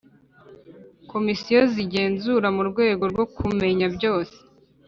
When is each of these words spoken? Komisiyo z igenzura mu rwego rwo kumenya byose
Komisiyo 1.11 1.59
z 1.71 1.75
igenzura 1.85 2.47
mu 2.55 2.63
rwego 2.69 3.03
rwo 3.11 3.23
kumenya 3.35 3.85
byose 3.95 4.37